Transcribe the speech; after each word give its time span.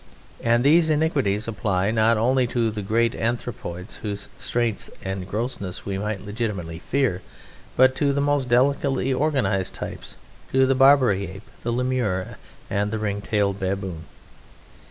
And 0.43 0.63
these 0.63 0.89
iniquities 0.89 1.47
apply 1.47 1.91
not 1.91 2.17
only 2.17 2.47
to 2.47 2.71
the 2.71 2.81
great 2.81 3.13
anthropoids 3.13 3.97
whose 3.97 4.29
strength 4.39 4.89
and 5.03 5.27
grossness 5.27 5.85
we 5.85 5.99
might 5.99 6.25
legitimately 6.25 6.79
fear, 6.79 7.21
but 7.77 7.95
to 7.97 8.11
the 8.11 8.19
most 8.19 8.49
delicately 8.49 9.13
organized 9.13 9.75
types 9.75 10.15
to 10.53 10.65
the 10.65 10.73
Barbary 10.73 11.27
Ape, 11.27 11.47
the 11.61 11.71
Lemur, 11.71 12.37
and 12.67 12.89
the 12.89 12.97
Ring 12.97 13.21
tailed 13.21 13.59
Baboon. 13.59 14.05